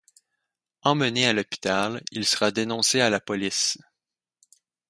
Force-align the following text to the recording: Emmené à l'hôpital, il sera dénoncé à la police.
Emmené 0.81 1.27
à 1.27 1.33
l'hôpital, 1.33 2.01
il 2.11 2.25
sera 2.25 2.49
dénoncé 2.49 3.01
à 3.01 3.11
la 3.11 3.19
police. 3.19 3.77